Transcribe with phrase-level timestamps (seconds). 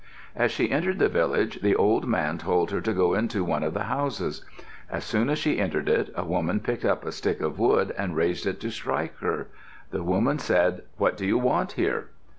[0.35, 3.75] As she entered the village, the old man told her to go into one of
[3.75, 4.43] the houses.
[4.89, 8.15] As soon as she entered it, a woman picked up a stick of wood and
[8.15, 9.49] raised it to strike her.
[9.91, 12.07] The woman said, "What do you want here?"